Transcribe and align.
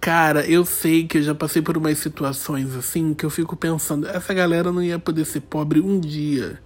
Cara, 0.00 0.46
eu 0.46 0.64
sei 0.64 1.06
que 1.06 1.18
eu 1.18 1.22
já 1.22 1.34
passei 1.34 1.60
por 1.60 1.76
umas 1.76 1.98
situações 1.98 2.74
assim 2.74 3.12
que 3.12 3.24
eu 3.24 3.30
fico 3.30 3.54
pensando, 3.54 4.08
essa 4.08 4.32
galera 4.32 4.72
não 4.72 4.82
ia 4.82 4.98
poder 4.98 5.26
ser 5.26 5.40
pobre 5.40 5.80
um 5.80 6.00
dia. 6.00 6.58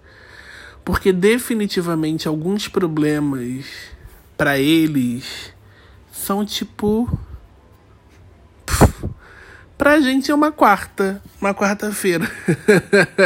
Porque 0.84 1.12
definitivamente 1.12 2.28
alguns 2.28 2.68
problemas 2.68 3.64
para 4.36 4.58
eles 4.58 5.52
são 6.12 6.44
tipo 6.44 7.18
Pra 9.76 10.00
gente 10.00 10.30
é 10.30 10.34
uma 10.34 10.52
quarta, 10.52 11.20
uma 11.40 11.52
quarta-feira. 11.52 12.30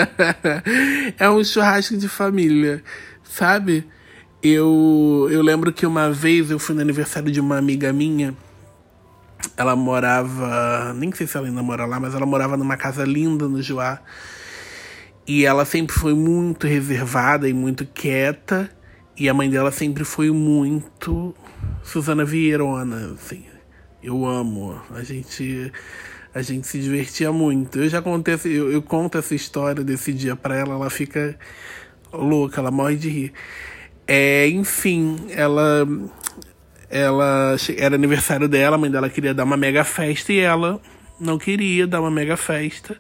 é 1.19 1.29
um 1.29 1.45
churrasco 1.45 1.97
de 1.97 2.09
família, 2.09 2.83
sabe? 3.23 3.87
Eu, 4.43 5.29
eu 5.31 5.43
lembro 5.43 5.73
que 5.73 5.85
uma 5.85 6.11
vez 6.11 6.51
eu 6.51 6.59
fui 6.59 6.75
no 6.75 6.81
aniversário 6.81 7.31
de 7.31 7.39
uma 7.39 7.59
amiga 7.59 7.93
minha. 7.93 8.35
Ela 9.59 9.75
morava, 9.75 10.95
nem 10.95 11.13
sei 11.13 11.27
se 11.27 11.37
ela 11.37 11.49
ainda 11.49 11.65
mora 11.65 11.85
lá, 11.85 11.99
mas 11.99 12.15
ela 12.15 12.25
morava 12.25 12.57
numa 12.57 12.77
casa 12.77 13.05
linda 13.05 13.49
no 13.49 13.61
Joá. 13.61 14.01
E 15.27 15.45
ela 15.45 15.65
sempre 15.65 15.97
foi 15.97 16.15
muito 16.15 16.69
reservada 16.69 17.49
e 17.49 17.53
muito 17.53 17.85
quieta. 17.85 18.71
E 19.17 19.29
a 19.29 19.35
mãe 19.35 19.51
dela 19.51 19.73
sempre 19.73 20.05
foi 20.05 20.31
muito 20.31 21.35
Suzana 21.83 22.25
Vieirona, 22.25 23.15
assim. 23.15 23.47
Eu 24.01 24.25
amo. 24.25 24.81
A 24.95 25.03
gente 25.03 25.73
a 26.33 26.41
gente 26.41 26.69
se 26.69 26.79
divertia 26.79 27.33
muito. 27.33 27.81
Eu 27.81 27.89
já 27.89 28.01
contei, 28.01 28.39
eu, 28.45 28.71
eu 28.71 28.81
conto 28.81 29.19
essa 29.19 29.35
história 29.35 29.83
desse 29.83 30.13
dia 30.13 30.37
para 30.37 30.55
ela, 30.55 30.75
ela 30.75 30.89
fica 30.89 31.37
louca, 32.13 32.61
ela 32.61 32.71
morre 32.71 32.95
de 32.95 33.09
rir. 33.09 33.33
É, 34.07 34.49
enfim, 34.49 35.27
ela 35.31 35.85
ela 36.91 37.57
era 37.77 37.95
aniversário 37.95 38.49
dela, 38.49 38.77
a 38.77 38.79
mãe 38.79 38.91
dela 38.91 39.11
queria 39.11 39.35
dar 39.35 39.45
uma 39.45 39.57
mega 39.57 39.85
festa 39.85 40.33
e 40.33 40.39
ela 40.39 40.81
não 41.21 41.39
queria 41.39 41.87
dar 41.87 42.01
uma 42.01 42.11
mega 42.11 42.37
festa. 42.37 42.97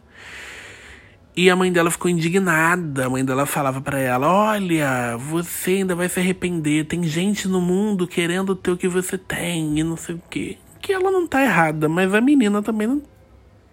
E 1.37 1.49
a 1.49 1.55
mãe 1.55 1.71
dela 1.71 1.91
ficou 1.91 2.11
indignada. 2.11 3.07
A 3.07 3.11
mãe 3.11 3.25
dela 3.25 3.47
falava 3.47 3.81
para 3.81 3.99
ela: 4.01 4.29
"Olha, 4.29 5.17
você 5.17 5.71
ainda 5.71 5.95
vai 5.95 6.09
se 6.09 6.19
arrepender. 6.19 6.85
Tem 6.85 7.03
gente 7.05 7.47
no 7.47 7.61
mundo 7.61 8.09
querendo 8.09 8.57
ter 8.57 8.73
o 8.73 8.77
que 8.77 8.89
você 8.89 9.17
tem 9.17 9.79
e 9.79 9.85
não 9.85 9.97
sei 9.97 10.17
o 10.17 10.23
quê." 10.29 10.59
Que 10.83 10.93
ela 10.93 11.11
não 11.11 11.27
tá 11.27 11.43
errada, 11.43 11.89
mas 11.89 12.13
a 12.13 12.21
menina 12.21 12.63
também 12.63 12.89
não 12.89 13.03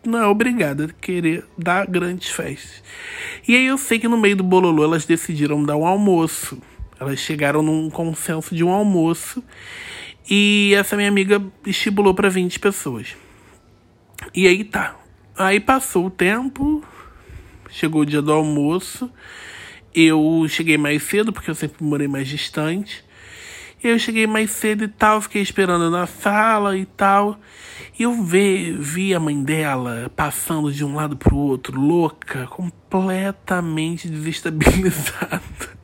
não 0.06 0.20
é 0.20 0.28
obrigada 0.28 0.86
a 0.86 0.88
querer 1.02 1.44
dar 1.58 1.88
grandes 1.88 2.30
festas. 2.30 2.84
E 3.48 3.56
aí 3.56 3.66
eu 3.66 3.78
sei 3.78 3.98
que 3.98 4.08
no 4.08 4.18
meio 4.18 4.36
do 4.36 4.44
bololô 4.44 4.84
elas 4.84 5.04
decidiram 5.04 5.64
dar 5.64 5.76
um 5.76 5.86
almoço. 5.86 6.62
Elas 7.00 7.20
chegaram 7.20 7.64
num 7.64 7.90
consenso 7.90 8.54
de 8.54 8.64
um 8.64 8.70
almoço 8.70 9.44
e 10.30 10.74
essa 10.76 10.96
minha 10.96 11.10
amiga 11.10 11.42
estipulou 11.66 12.14
para 12.14 12.30
20 12.30 12.60
pessoas. 12.60 13.16
E 14.34 14.48
aí 14.48 14.64
tá. 14.64 14.96
Aí 15.38 15.60
passou 15.60 16.08
o 16.08 16.10
tempo, 16.10 16.84
chegou 17.70 18.02
o 18.02 18.06
dia 18.06 18.22
do 18.22 18.32
almoço. 18.32 19.12
Eu 19.94 20.46
cheguei 20.50 20.78
mais 20.78 21.04
cedo 21.04 21.32
porque 21.32 21.50
eu 21.50 21.56
sempre 21.56 21.84
morei 21.84 22.08
mais 22.08 22.28
distante. 22.28 23.04
Eu 23.84 24.00
cheguei 24.00 24.26
mais 24.26 24.50
cedo 24.50 24.84
e 24.84 24.88
tal, 24.88 25.22
fiquei 25.22 25.44
esperando 25.44 25.92
na 25.92 26.08
sala 26.08 26.76
e 26.76 26.86
tal. 26.86 27.40
E 28.00 28.04
eu 28.04 28.24
vi, 28.24 28.72
vi 28.72 29.14
a 29.14 29.20
mãe 29.20 29.44
dela 29.44 30.12
passando 30.16 30.72
de 30.72 30.84
um 30.84 30.96
lado 30.96 31.16
pro 31.16 31.38
outro, 31.38 31.80
louca, 31.80 32.48
completamente 32.48 34.10
desestabilizada. 34.10 35.75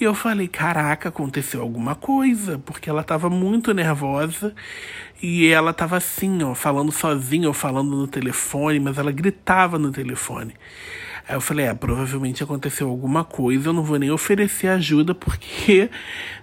E 0.00 0.04
eu 0.04 0.14
falei, 0.14 0.48
caraca, 0.48 1.08
aconteceu 1.08 1.60
alguma 1.60 1.94
coisa, 1.94 2.58
porque 2.58 2.88
ela 2.88 3.02
tava 3.02 3.28
muito 3.28 3.74
nervosa 3.74 4.54
e 5.22 5.48
ela 5.48 5.72
tava 5.72 5.96
assim, 5.96 6.42
ó, 6.42 6.54
falando 6.54 6.92
sozinha 6.92 7.48
ou 7.48 7.54
falando 7.54 7.96
no 7.96 8.06
telefone, 8.06 8.78
mas 8.80 8.96
ela 8.96 9.10
gritava 9.10 9.78
no 9.78 9.90
telefone. 9.90 10.54
Aí 11.28 11.34
eu 11.34 11.40
falei, 11.40 11.66
é, 11.66 11.74
provavelmente 11.74 12.42
aconteceu 12.42 12.88
alguma 12.88 13.22
coisa, 13.22 13.68
eu 13.68 13.72
não 13.74 13.82
vou 13.82 13.98
nem 13.98 14.10
oferecer 14.10 14.68
ajuda 14.68 15.14
porque, 15.14 15.90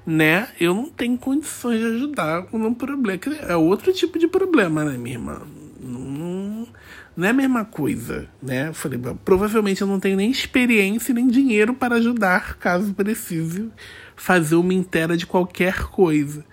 né, 0.05 0.47
eu 0.59 0.73
não 0.75 0.89
tenho 0.89 1.17
condições 1.17 1.79
de 1.79 1.85
ajudar 1.87 2.45
num 2.53 2.73
problema. 2.73 3.19
É 3.47 3.55
outro 3.55 3.91
tipo 3.91 4.19
de 4.19 4.27
problema, 4.27 4.85
né, 4.85 4.97
minha 4.97 5.15
irmã? 5.15 5.41
Não, 7.15 7.27
é 7.27 7.29
a 7.29 7.33
mesma 7.33 7.63
coisa, 7.63 8.27
né? 8.43 8.69
Eu 8.69 8.73
falei, 8.73 8.99
provavelmente 9.23 9.81
eu 9.81 9.87
não 9.87 9.99
tenho 9.99 10.17
nem 10.17 10.29
experiência 10.29 11.13
nem 11.13 11.27
dinheiro 11.27 11.73
para 11.73 11.95
ajudar, 11.95 12.57
caso 12.57 12.93
precise 12.93 13.69
fazer 14.15 14.55
uma 14.55 14.73
inteira 14.73 15.15
de 15.15 15.25
qualquer 15.25 15.83
coisa. 15.85 16.43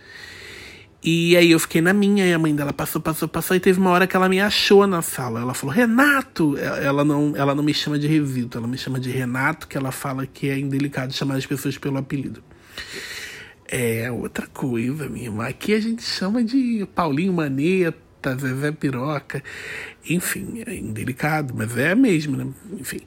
E 1.04 1.36
aí 1.36 1.50
eu 1.50 1.58
fiquei 1.58 1.80
na 1.80 1.92
minha, 1.92 2.24
e 2.24 2.32
a 2.32 2.38
mãe 2.38 2.54
dela 2.54 2.72
passou, 2.72 3.00
passou, 3.00 3.26
passou, 3.26 3.56
e 3.56 3.60
teve 3.60 3.80
uma 3.80 3.90
hora 3.90 4.06
que 4.06 4.14
ela 4.14 4.28
me 4.28 4.40
achou 4.40 4.86
na 4.86 5.02
sala. 5.02 5.40
Ela 5.40 5.52
falou, 5.52 5.74
Renato! 5.74 6.56
Ela 6.56 7.04
não, 7.04 7.32
ela 7.34 7.56
não 7.56 7.62
me 7.64 7.74
chama 7.74 7.98
de 7.98 8.06
Revito, 8.06 8.56
ela 8.56 8.68
me 8.68 8.78
chama 8.78 9.00
de 9.00 9.10
Renato, 9.10 9.66
que 9.66 9.76
ela 9.76 9.90
fala 9.90 10.24
que 10.26 10.48
é 10.48 10.56
indelicado 10.56 11.12
chamar 11.12 11.34
as 11.34 11.46
pessoas 11.46 11.76
pelo 11.76 11.98
apelido. 11.98 12.40
É 13.66 14.12
outra 14.12 14.46
coisa, 14.46 15.08
minha 15.08 15.26
irmã. 15.26 15.48
Aqui 15.48 15.74
a 15.74 15.80
gente 15.80 16.02
chama 16.02 16.44
de 16.44 16.86
Paulinho 16.94 17.32
Maneta, 17.32 17.98
Zezé 18.30 18.72
Piroca. 18.72 19.42
Enfim, 20.08 20.62
é 20.66 20.74
indelicado, 20.74 21.54
mas 21.56 21.76
é 21.76 21.94
mesmo, 21.94 22.36
né? 22.36 22.46
Enfim. 22.78 23.00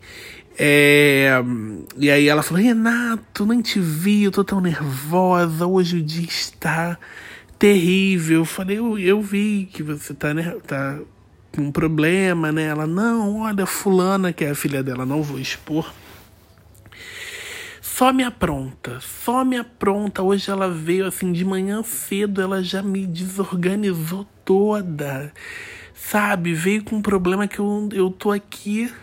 É... 0.58 1.30
E 1.98 2.10
aí 2.10 2.28
ela 2.28 2.44
falou, 2.44 2.64
Renato, 2.64 3.46
nem 3.46 3.62
te 3.62 3.80
vi, 3.80 4.24
eu 4.24 4.32
tô 4.32 4.44
tão 4.44 4.62
nervosa, 4.62 5.66
hoje 5.66 5.98
o 5.98 6.02
dia 6.02 6.26
está 6.26 6.98
terrível. 7.60 8.40
Eu 8.40 8.46
falei, 8.46 8.78
eu, 8.78 8.98
eu 8.98 9.22
vi 9.22 9.70
que 9.72 9.84
você 9.84 10.14
tá, 10.14 10.34
né, 10.34 10.56
tá 10.66 11.00
com 11.54 11.64
um 11.64 11.72
problema, 11.72 12.52
né? 12.52 12.64
Ela, 12.64 12.86
não, 12.86 13.42
olha, 13.42 13.66
fulana, 13.66 14.34
que 14.34 14.44
é 14.44 14.52
a 14.52 14.56
filha 14.56 14.84
dela, 14.84 15.06
não 15.06 15.24
vou 15.24 15.40
expor. 15.40 15.92
Só 17.96 18.12
me 18.12 18.26
apronta, 18.26 19.00
só 19.00 19.46
me 19.46 19.56
apronta. 19.56 20.22
Hoje 20.22 20.52
ela 20.52 20.70
veio 20.70 21.06
assim 21.06 21.32
de 21.32 21.46
manhã 21.46 21.82
cedo, 21.82 22.42
ela 22.42 22.62
já 22.62 22.84
me 22.84 23.08
desorganizou 23.08 24.28
toda. 24.44 25.32
Sabe? 25.94 26.54
Veio 26.54 26.84
com 26.84 26.98
um 26.98 27.02
problema 27.02 27.48
que 27.48 27.58
eu, 27.58 27.88
eu 27.94 28.12
tô 28.12 28.34
aqui 28.34 28.94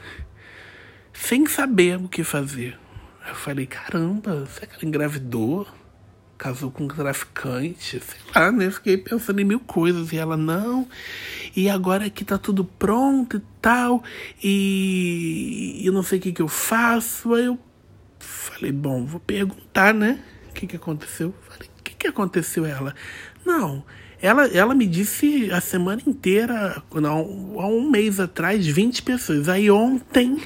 sem 1.10 1.47
saber 1.47 1.97
o 1.97 2.06
que 2.06 2.22
fazer. 2.22 2.78
Eu 3.26 3.34
falei, 3.34 3.64
caramba, 3.64 4.44
será 4.44 4.66
que 4.66 4.75
ela 4.75 4.84
engravidou? 4.84 5.66
casou 6.36 6.70
com 6.70 6.84
um 6.84 6.88
traficante, 6.88 8.00
sei 8.00 8.20
lá, 8.34 8.50
né? 8.53 8.69
Fiquei 8.70 8.98
pensando 8.98 9.41
em 9.41 9.44
mil 9.44 9.60
coisas. 9.60 10.12
E 10.12 10.19
ela, 10.19 10.36
não, 10.36 10.86
e 11.56 11.70
agora 11.70 12.10
que 12.10 12.26
tá 12.26 12.36
tudo 12.36 12.62
pronto 12.62 13.38
e 13.38 13.42
tal, 13.59 14.03
e 14.42 15.80
eu 15.82 15.92
não 15.94 16.03
sei 16.03 16.19
o 16.19 16.22
que, 16.22 16.32
que 16.32 16.42
eu 16.42 16.48
faço. 16.48 17.32
Aí 17.32 17.47
eu 17.47 17.59
falei, 18.62 18.72
bom, 18.72 19.04
vou 19.04 19.18
perguntar, 19.18 19.92
né? 19.92 20.22
O 20.48 20.52
que, 20.52 20.68
que 20.68 20.76
aconteceu? 20.76 21.34
Falei, 21.48 21.68
o 21.80 21.82
que, 21.82 21.94
que 21.94 22.06
aconteceu? 22.06 22.64
Ela, 22.64 22.94
não. 23.44 23.84
Ela, 24.20 24.46
ela 24.46 24.72
me 24.72 24.86
disse 24.86 25.50
a 25.50 25.60
semana 25.60 26.00
inteira, 26.06 26.80
não, 26.94 27.58
há 27.58 27.66
um 27.66 27.90
mês 27.90 28.20
atrás, 28.20 28.64
20 28.64 29.02
pessoas. 29.02 29.48
Aí 29.48 29.68
ontem, 29.68 30.40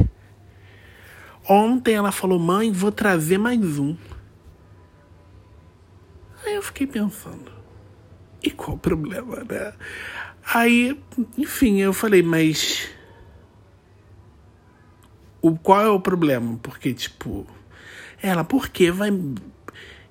ontem 1.47 1.95
ela 1.95 2.11
falou, 2.11 2.39
mãe, 2.39 2.73
vou 2.73 2.91
trazer 2.91 3.37
mais 3.37 3.79
um. 3.79 3.95
Aí 6.47 6.55
eu 6.55 6.63
fiquei 6.63 6.87
pensando, 6.87 7.53
e 8.43 8.51
qual 8.51 8.77
o 8.77 8.79
problema, 8.79 9.45
né? 9.45 9.75
Aí, 10.55 10.99
enfim, 11.37 11.81
eu 11.81 11.93
falei, 11.93 12.23
mas. 12.23 12.89
O, 15.43 15.59
qual 15.59 15.83
é 15.83 15.91
o 15.91 16.01
problema? 16.01 16.57
Porque, 16.63 16.95
tipo. 16.95 17.47
Ela, 18.23 18.45
porque 18.45 18.91
vai. 18.91 19.11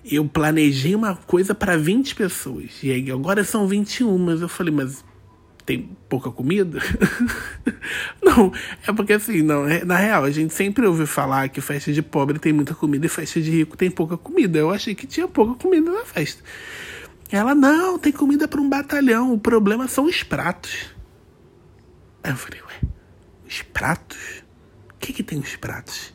Eu 0.04 0.28
planejei 0.28 0.94
uma 0.94 1.16
coisa 1.16 1.56
para 1.56 1.78
20 1.78 2.16
pessoas. 2.16 2.72
E 2.84 2.92
aí 2.92 3.12
agora 3.12 3.44
são 3.44 3.68
21. 3.68 4.18
Mas 4.18 4.42
eu 4.42 4.48
falei, 4.48 4.74
mas 4.74 5.04
tem 5.66 5.90
pouca 6.08 6.30
comida? 6.30 6.80
não, 8.24 8.54
é 8.88 8.94
porque 8.94 9.14
assim, 9.14 9.42
não, 9.42 9.68
é, 9.68 9.84
na 9.84 9.98
real, 9.98 10.24
a 10.24 10.30
gente 10.30 10.54
sempre 10.54 10.86
ouve 10.86 11.08
falar 11.08 11.50
que 11.50 11.60
festa 11.60 11.92
de 11.92 12.04
pobre 12.04 12.38
tem 12.38 12.54
muita 12.54 12.76
comida 12.76 13.06
e 13.08 13.10
festa 13.10 13.42
de 13.42 13.50
rico 13.50 13.76
tem 13.76 13.90
pouca 13.90 14.16
comida. 14.16 14.60
Eu 14.60 14.70
achei 14.70 14.94
que 14.94 15.08
tinha 15.08 15.28
pouca 15.28 15.56
comida 15.56 15.92
na 15.92 16.06
festa. 16.06 16.44
Ela, 17.32 17.56
não, 17.56 17.98
tem 17.98 18.14
comida 18.14 18.48
para 18.48 18.62
um 18.62 18.70
batalhão, 18.70 19.34
o 19.34 19.40
problema 19.40 19.88
são 19.88 20.06
os 20.06 20.22
pratos. 20.22 20.94
Aí 22.24 22.32
eu 22.32 22.38
falei, 22.38 22.62
ué, 22.62 22.90
os 23.48 23.62
pratos? 23.64 24.44
O 24.92 24.98
que 25.00 25.12
que 25.12 25.24
tem 25.24 25.40
os 25.40 25.56
pratos? 25.56 26.14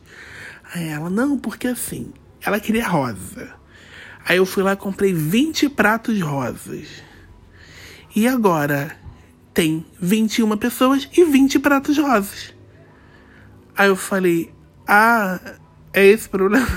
Aí 0.73 0.87
ela, 0.87 1.09
não, 1.09 1.37
porque 1.37 1.67
assim, 1.67 2.13
ela 2.41 2.59
queria 2.59 2.87
rosa. 2.87 3.53
Aí 4.25 4.37
eu 4.37 4.45
fui 4.45 4.63
lá 4.63 4.73
e 4.73 4.77
comprei 4.77 5.13
20 5.13 5.69
pratos 5.69 6.19
rosas. 6.21 6.87
E 8.15 8.27
agora, 8.27 8.95
tem 9.53 9.85
21 9.99 10.57
pessoas 10.57 11.09
e 11.15 11.23
20 11.25 11.59
pratos 11.59 11.97
rosas. 11.97 12.53
Aí 13.75 13.87
eu 13.87 13.95
falei, 13.95 14.53
ah, 14.87 15.39
é 15.93 16.05
esse 16.05 16.27
o 16.27 16.31
problema? 16.31 16.67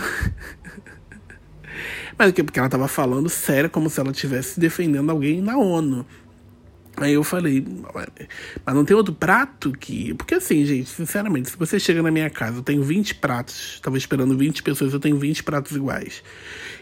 Mas 2.17 2.31
o 2.31 2.33
que? 2.33 2.45
Porque 2.45 2.59
ela 2.59 2.69
tava 2.69 2.89
falando 2.89 3.29
sério, 3.29 3.69
como 3.69 3.91
se 3.91 4.01
ela 4.01 4.11
estivesse 4.11 4.59
defendendo 4.59 5.11
alguém 5.11 5.41
na 5.43 5.57
ONU. 5.57 6.07
Aí 6.97 7.15
eu 7.15 7.25
falei, 7.25 7.67
mas 8.65 8.75
não 8.75 8.85
tem 8.85 8.97
outro 8.97 9.13
prato 9.13 9.73
que. 9.73 10.15
Porque 10.15 10.35
assim, 10.35 10.65
gente, 10.65 10.89
sinceramente, 10.89 11.51
se 11.51 11.57
você 11.57 11.79
chega 11.81 12.03
na 12.03 12.11
minha 12.11 12.31
casa, 12.31 12.59
eu 12.59 12.63
tenho 12.63 12.83
20 12.83 13.17
pratos, 13.17 13.81
tava 13.83 13.99
esperando 13.99 14.37
20 14.37 14.63
pessoas, 14.63 14.93
eu 14.93 15.01
tenho 15.01 15.19
20 15.19 15.43
pratos 15.43 15.75
iguais. 15.75 16.23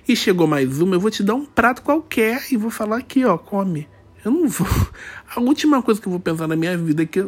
E 0.07 0.15
chegou 0.15 0.47
mais 0.47 0.81
uma, 0.81 0.97
eu 0.97 1.01
vou 1.01 1.11
te 1.11 1.23
dar 1.23 1.35
um 1.35 1.47
prato 1.47 1.83
qualquer 1.83 2.45
e 2.51 2.57
vou 2.57 2.71
falar 2.71 2.99
aqui, 2.99 3.25
ó, 3.25 3.39
come. 3.39 3.89
Eu 4.25 4.31
não 4.31 4.49
vou. 4.49 4.69
A 5.35 5.41
última 5.41 5.83
coisa 5.83 6.01
que 6.01 6.07
eu 6.07 6.11
vou 6.11 6.21
pensar 6.21 6.47
na 6.47 6.57
minha 6.57 6.77
vida 6.77 7.03
é 7.03 7.07
que 7.07 7.27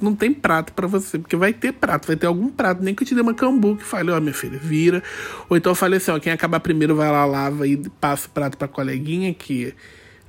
não 0.00 0.14
tem 0.14 0.32
prato 0.32 0.72
para 0.72 0.86
você, 0.86 1.18
porque 1.18 1.36
vai 1.36 1.52
ter 1.52 1.72
prato, 1.72 2.06
vai 2.06 2.16
ter 2.16 2.26
algum 2.26 2.50
prato, 2.50 2.82
nem 2.82 2.94
que 2.94 3.02
eu 3.02 3.06
te 3.06 3.14
dê 3.14 3.20
uma 3.20 3.34
cambu 3.34 3.76
que 3.76 3.84
fale, 3.84 4.10
ó, 4.10 4.20
minha 4.20 4.34
filha, 4.34 4.58
vira. 4.58 5.02
Ou 5.48 5.56
então 5.56 5.72
eu 5.72 5.76
falei 5.76 5.96
assim, 5.96 6.10
ó, 6.10 6.18
quem 6.18 6.32
acabar 6.32 6.60
primeiro 6.60 6.94
vai 6.94 7.10
lá, 7.10 7.24
lava 7.24 7.66
e 7.66 7.76
passa 8.00 8.28
o 8.28 8.30
prato 8.30 8.58
pra 8.58 8.68
coleguinha 8.68 9.32
que, 9.32 9.74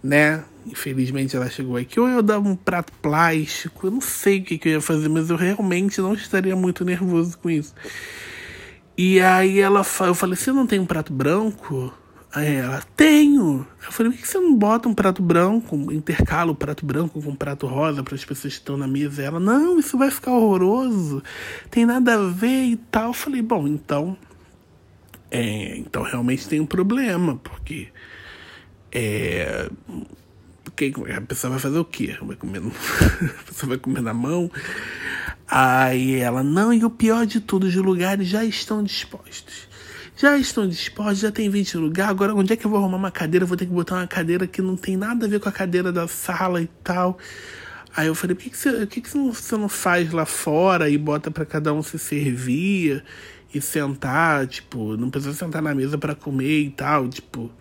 né, 0.04 0.44
infelizmente 0.66 1.36
ela 1.36 1.50
chegou 1.50 1.78
aqui. 1.78 2.00
Ou 2.00 2.08
eu 2.08 2.22
dava 2.22 2.48
um 2.48 2.56
prato 2.56 2.92
plástico, 3.02 3.88
eu 3.88 3.92
não 3.92 4.02
sei 4.02 4.40
o 4.40 4.44
que, 4.44 4.58
que 4.58 4.70
eu 4.70 4.74
ia 4.74 4.82
fazer, 4.82 5.10
mas 5.10 5.30
eu 5.30 5.36
realmente 5.36 6.00
não 6.02 6.14
estaria 6.14 6.56
muito 6.56 6.86
nervoso 6.86 7.38
com 7.38 7.50
isso. 7.50 7.74
E 8.98 9.20
aí 9.20 9.60
ela, 9.60 9.86
eu 10.02 10.16
falei, 10.16 10.36
você 10.36 10.52
não 10.52 10.66
tem 10.66 10.80
um 10.80 10.86
prato 10.86 11.14
branco? 11.14 11.94
Aí 12.34 12.56
ela, 12.56 12.84
tenho. 12.96 13.66
Eu 13.86 13.92
falei, 13.92 14.12
por 14.12 14.20
que 14.20 14.28
você 14.28 14.40
não 14.40 14.54
bota 14.56 14.90
um 14.90 14.94
prato 14.94 15.22
branco, 15.22 15.76
intercala 15.92 16.52
o 16.52 16.56
prato 16.56 16.86
branco 16.86 17.22
com 17.22 17.30
um 17.30 17.36
prato 17.36 17.68
rosa 17.68 18.04
para 18.04 18.16
as 18.16 18.26
pessoas 18.26 18.54
que 18.54 18.60
estão 18.60 18.76
na 18.78 18.88
mesa? 18.88 19.24
Ela, 19.24 19.40
não, 19.40 19.80
isso 19.80 19.98
vai 19.98 20.12
ficar 20.12 20.34
horroroso, 20.34 21.24
tem 21.70 21.86
nada 21.86 22.16
a 22.16 22.28
ver 22.28 22.66
e 22.66 22.76
tal. 22.76 23.08
Eu 23.08 23.14
falei, 23.14 23.42
bom, 23.42 23.68
então. 23.68 24.18
É, 25.30 25.78
então 25.78 26.04
realmente 26.04 26.48
tem 26.48 26.60
um 26.60 26.66
problema, 26.66 27.38
porque. 27.38 27.90
É, 28.92 29.70
porque 30.64 30.94
a 31.16 31.22
pessoa 31.22 31.52
vai 31.52 31.60
fazer 31.60 31.78
o 31.78 31.86
quê? 31.86 32.18
Vai 32.22 32.36
comer, 32.36 32.62
a 33.40 33.44
pessoa 33.44 33.70
vai 33.70 33.78
comer 33.78 34.02
na 34.02 34.14
mão. 34.14 34.52
Aí 35.48 36.16
ela, 36.16 36.44
não, 36.44 36.74
e 36.74 36.84
o 36.84 36.90
pior 36.90 37.26
de 37.26 37.40
tudo, 37.40 37.68
os 37.68 37.76
lugares 37.76 38.28
já 38.28 38.44
estão 38.44 38.84
dispostos 38.84 39.68
já 40.18 40.36
estão 40.36 40.68
dispostos, 40.68 41.20
já 41.20 41.32
tem 41.32 41.48
20 41.48 41.78
lugares. 41.78 42.10
Agora, 42.10 42.34
onde 42.34 42.52
é 42.52 42.56
que 42.56 42.66
eu 42.66 42.72
vou 42.72 42.80
arrumar 42.80 42.98
uma 42.98 43.12
cadeira? 43.12 43.46
vou 43.46 43.56
ter 43.56 43.68
que 43.68 43.72
botar 43.72 43.96
uma 43.96 44.08
cadeira 44.08 44.48
que 44.48 44.62
não 44.62 44.76
tem 44.76 44.98
nada 44.98 45.28
a 45.28 45.30
ver 45.30 45.40
com 45.40 45.48
a 45.48 45.52
cadeira 45.52 45.92
da 45.92 46.08
sala 46.08 46.60
e 46.60 46.68
tal. 46.84 47.20
Aí 47.96 48.08
eu 48.08 48.16
falei, 48.16 48.36
por 48.36 48.44
que, 48.44 48.50
que, 48.50 48.58
você, 48.58 48.72
por 48.72 48.88
que, 48.88 49.02
que 49.02 49.10
você 49.10 49.56
não 49.56 49.70
faz 49.70 50.12
lá 50.12 50.26
fora 50.26 50.90
e 50.90 50.98
bota 50.98 51.30
para 51.30 51.46
cada 51.46 51.72
um 51.72 51.84
se 51.84 52.00
servir 52.00 53.04
e 53.54 53.62
sentar? 53.62 54.48
Tipo, 54.48 54.98
não 54.98 55.10
precisa 55.12 55.34
sentar 55.34 55.62
na 55.62 55.74
mesa 55.76 55.98
para 55.98 56.16
comer 56.16 56.62
e 56.62 56.70
tal, 56.72 57.08
tipo. 57.08 57.52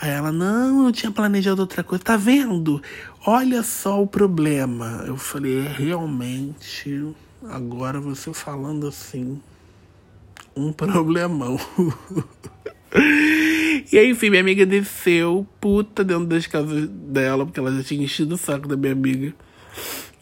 Aí 0.00 0.10
ela, 0.10 0.30
não, 0.30 0.86
eu 0.86 0.92
tinha 0.92 1.10
planejado 1.10 1.60
outra 1.60 1.82
coisa. 1.82 2.04
Tá 2.04 2.16
vendo? 2.16 2.80
Olha 3.26 3.62
só 3.62 4.00
o 4.00 4.06
problema. 4.06 5.02
Eu 5.06 5.16
falei, 5.16 5.58
é 5.58 5.68
realmente. 5.68 7.14
Agora 7.48 8.00
você 8.00 8.32
falando 8.32 8.86
assim, 8.86 9.40
um 10.56 10.72
problemão. 10.72 11.58
e 13.92 13.98
aí, 13.98 14.10
enfim, 14.10 14.30
minha 14.30 14.42
amiga 14.42 14.64
desceu, 14.64 15.46
puta, 15.60 16.04
dentro 16.04 16.26
das 16.26 16.46
casas 16.46 16.88
dela, 16.88 17.44
porque 17.44 17.58
ela 17.58 17.72
já 17.74 17.82
tinha 17.82 18.04
enchido 18.04 18.36
o 18.36 18.38
saco 18.38 18.68
da 18.68 18.76
minha 18.76 18.92
amiga. 18.92 19.34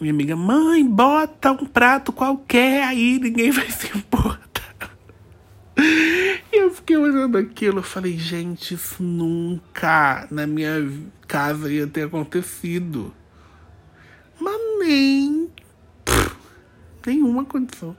Minha 0.01 0.13
amiga, 0.13 0.37
mãe, 0.37 0.87
bota 0.87 1.53
um 1.53 1.67
prato 1.67 2.13
qualquer 2.13 2.83
aí, 2.85 3.19
ninguém 3.19 3.51
vai 3.53 3.71
se 3.71 3.87
importar. 3.97 4.47
Fiquei 6.87 6.99
olhando 6.99 7.37
aquilo, 7.37 7.81
eu 7.81 7.83
falei, 7.83 8.17
gente, 8.17 8.75
isso 8.75 9.03
nunca 9.03 10.29
na 10.31 10.47
minha 10.47 10.89
casa 11.27 11.69
ia 11.69 11.85
ter 11.85 12.07
acontecido. 12.07 13.13
Mas 14.41 14.55
nem. 14.79 15.51
Pff, 16.05 16.37
nenhuma 17.05 17.45
condição. 17.45 17.97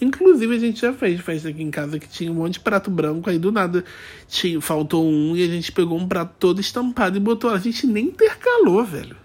Inclusive, 0.00 0.54
a 0.54 0.58
gente 0.60 0.80
já 0.80 0.92
fez 0.92 1.20
festa 1.22 1.48
aqui 1.48 1.60
em 1.60 1.72
casa 1.72 1.98
que 1.98 2.08
tinha 2.08 2.30
um 2.30 2.36
monte 2.36 2.52
de 2.52 2.60
prato 2.60 2.88
branco, 2.88 3.28
aí 3.28 3.36
do 3.36 3.50
nada 3.50 3.84
tinha, 4.28 4.60
faltou 4.60 5.04
um 5.04 5.34
e 5.34 5.42
a 5.42 5.48
gente 5.48 5.72
pegou 5.72 5.98
um 5.98 6.06
prato 6.06 6.36
todo 6.38 6.60
estampado 6.60 7.16
e 7.16 7.20
botou. 7.20 7.50
A 7.50 7.58
gente 7.58 7.84
nem 7.84 8.04
intercalou, 8.04 8.84
velho. 8.84 9.16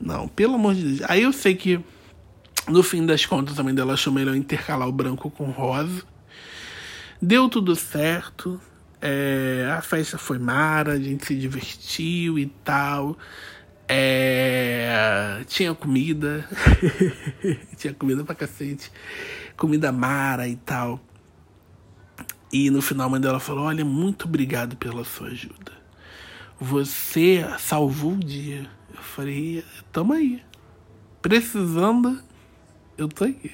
Não, 0.00 0.28
pelo 0.28 0.54
amor 0.54 0.76
de 0.76 0.84
Deus. 0.84 1.10
Aí 1.10 1.22
eu 1.22 1.32
sei 1.32 1.56
que 1.56 1.80
no 2.68 2.84
fim 2.84 3.04
das 3.04 3.26
contas 3.26 3.56
também 3.56 3.74
dela 3.74 3.94
achou 3.94 4.12
melhor 4.12 4.36
intercalar 4.36 4.86
o 4.86 4.92
branco 4.92 5.28
com 5.28 5.46
rosa. 5.46 6.04
Deu 7.20 7.48
tudo 7.48 7.74
certo. 7.74 8.60
É, 9.00 9.70
a 9.76 9.82
festa 9.82 10.18
foi 10.18 10.38
mara, 10.38 10.92
a 10.92 10.98
gente 10.98 11.26
se 11.26 11.34
divertiu 11.34 12.38
e 12.38 12.46
tal. 12.46 13.16
É, 13.88 15.42
tinha 15.46 15.72
comida, 15.74 16.48
tinha 17.76 17.94
comida 17.94 18.24
pra 18.24 18.34
cacete, 18.34 18.90
comida 19.56 19.92
mara 19.92 20.48
e 20.48 20.56
tal. 20.56 21.00
E 22.52 22.70
no 22.70 22.82
final 22.82 23.06
a 23.06 23.10
mãe 23.10 23.20
dela 23.20 23.38
falou: 23.38 23.64
Olha, 23.64 23.84
muito 23.84 24.26
obrigado 24.26 24.76
pela 24.76 25.04
sua 25.04 25.28
ajuda. 25.28 25.72
Você 26.58 27.44
salvou 27.58 28.14
o 28.14 28.18
dia. 28.18 28.68
Eu 28.94 29.02
falei: 29.02 29.64
Tamo 29.92 30.12
aí. 30.12 30.42
Precisando, 31.22 32.20
eu 32.96 33.08
tô 33.08 33.24
aqui. 33.24 33.52